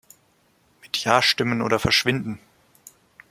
[0.81, 2.39] Mit Ja stimmen oder verschwinden!